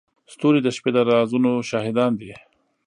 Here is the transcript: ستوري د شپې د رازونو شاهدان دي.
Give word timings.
ستوري 0.33 0.59
د 0.63 0.67
شپې 0.75 0.91
د 0.95 0.97
رازونو 1.11 1.51
شاهدان 1.69 2.11
دي. 2.21 2.33